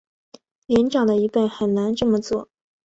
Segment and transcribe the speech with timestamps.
[0.65, 2.49] 年长的一辈很难这么做